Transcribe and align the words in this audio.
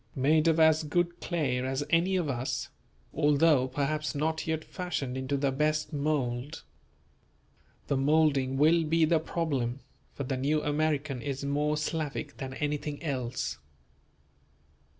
Made 0.15 0.47
of 0.47 0.59
as 0.59 0.81
good 0.81 1.19
clay 1.19 1.59
as 1.59 1.83
any 1.91 2.15
of 2.15 2.27
us, 2.27 2.69
although 3.13 3.67
perhaps 3.67 4.15
not 4.15 4.47
yet 4.47 4.65
fashioned 4.65 5.15
into 5.15 5.37
the 5.37 5.51
best 5.51 5.93
mould. 5.93 6.63
The 7.85 7.97
moulding 7.97 8.57
will 8.57 8.83
be 8.83 9.05
the 9.05 9.19
problem; 9.19 9.81
for 10.15 10.23
the 10.23 10.37
New 10.37 10.63
American 10.63 11.21
is 11.21 11.45
more 11.45 11.77
Slavic 11.77 12.37
than 12.37 12.55
anything 12.55 13.03
else. 13.03 13.59